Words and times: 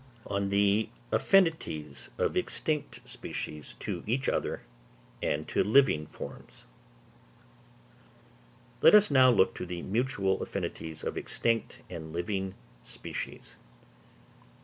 On 0.25 0.49
the 0.49 0.89
Affinities 1.11 2.09
of 2.17 2.35
Extinct 2.35 3.07
Species 3.07 3.75
to 3.81 4.01
each 4.07 4.27
other, 4.27 4.63
and 5.21 5.47
to 5.49 5.63
Living 5.63 6.07
Forms. 6.07 6.65
Let 8.81 8.95
us 8.95 9.11
now 9.11 9.29
look 9.29 9.53
to 9.53 9.65
the 9.67 9.83
mutual 9.83 10.41
affinities 10.41 11.03
of 11.03 11.17
extinct 11.19 11.81
and 11.87 12.11
living 12.13 12.55
species. 12.81 13.57